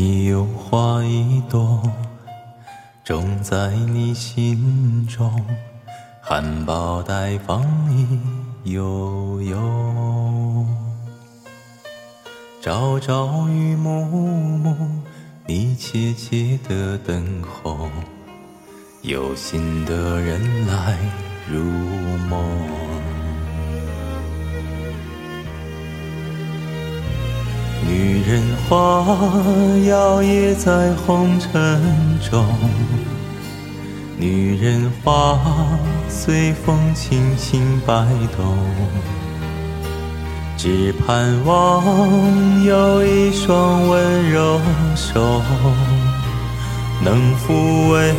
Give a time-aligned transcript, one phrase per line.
[0.00, 1.82] 你有花一朵，
[3.02, 5.44] 种在你心中，
[6.20, 8.20] 含苞待放你
[8.72, 10.64] 悠悠。
[12.62, 14.04] 朝朝与暮
[14.58, 14.76] 暮，
[15.46, 17.90] 你切切的等候，
[19.02, 20.96] 有心的人来
[21.50, 21.60] 入
[22.28, 22.38] 梦。
[27.98, 29.04] 女人花
[29.88, 31.82] 摇曳在红尘
[32.30, 32.46] 中，
[34.16, 35.36] 女人花
[36.08, 38.56] 随风轻轻摆动，
[40.56, 44.60] 只盼望有一双温柔
[44.94, 45.42] 手，
[47.04, 48.14] 能抚慰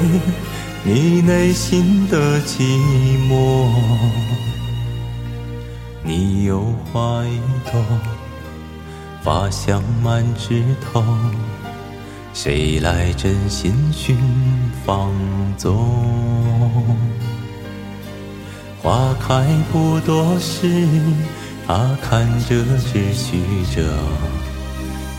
[0.83, 2.63] 你内心的寂
[3.30, 3.69] 寞。
[6.03, 7.39] 你有花一
[7.72, 8.19] 朵。
[9.23, 11.03] 花香满枝头，
[12.34, 14.17] 谁来真心寻
[14.86, 15.12] 芳
[15.58, 15.78] 踪？
[18.81, 20.88] 花开不多时，
[21.67, 23.42] 他看着只许
[23.75, 23.84] 着，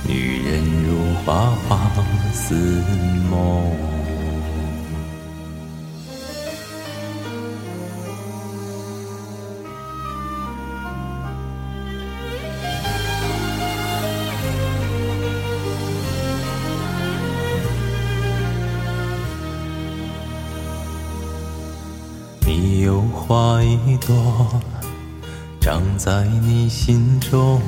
[0.09, 1.79] 女人如花花
[2.33, 2.83] 似
[3.31, 4.00] 梦。
[22.53, 24.61] 你有花一朵，
[25.61, 27.63] 长在你心中，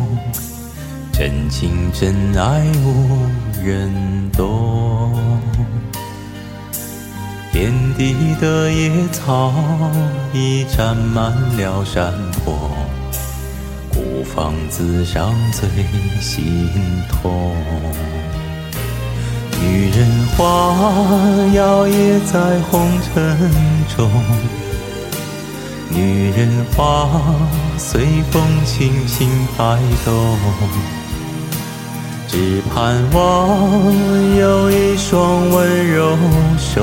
[1.12, 3.28] 真情真爱无
[3.64, 3.92] 人
[4.32, 5.14] 懂。
[7.52, 9.52] 遍地的野草
[10.32, 12.12] 已占满了山
[12.44, 12.68] 坡，
[13.88, 15.68] 孤芳自赏最
[16.20, 16.44] 心
[17.08, 17.54] 痛。
[19.60, 20.74] 女人花
[21.54, 23.38] 摇曳在红尘
[23.96, 24.10] 中。
[25.94, 27.06] 女人花
[27.76, 30.38] 随风轻轻摆动，
[32.26, 36.16] 只盼望有一双温柔
[36.58, 36.82] 手，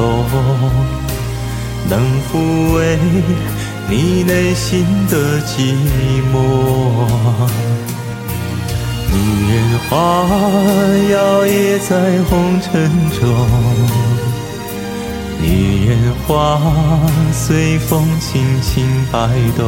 [1.90, 2.00] 能
[2.32, 3.00] 抚慰
[3.90, 5.74] 你内心的寂
[6.32, 6.36] 寞。
[9.12, 9.16] 女
[9.52, 9.58] 人
[9.90, 9.90] 花
[11.12, 14.09] 摇曳在红尘中。
[15.90, 16.62] 女人花
[17.34, 19.28] 随风轻轻摆
[19.58, 19.66] 动，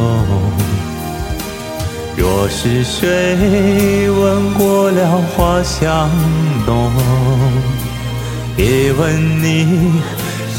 [2.16, 6.12] 若是谁闻过了花香
[6.68, 6.92] 浓，
[8.56, 10.00] 别问你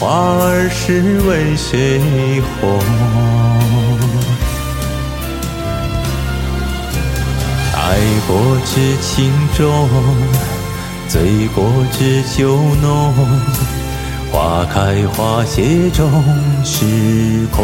[0.00, 2.80] 花儿是为谁红。
[7.76, 9.88] 爱过知情重，
[11.06, 13.14] 醉过知酒浓。
[14.32, 16.10] 花开花谢终
[16.64, 17.62] 是空，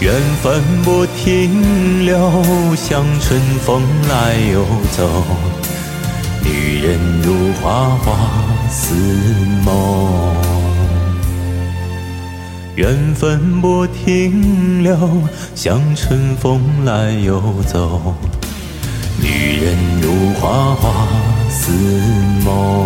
[0.00, 0.12] 缘
[0.42, 2.18] 分不停留，
[2.74, 3.80] 像春风
[4.10, 5.24] 来又走。
[6.42, 8.12] 女人如花花
[8.68, 8.96] 似
[9.64, 10.34] 梦，
[12.74, 14.98] 缘分不停留，
[15.54, 18.16] 像春风来又走。
[19.20, 21.06] 女人如花花
[21.48, 21.70] 似
[22.44, 22.81] 梦。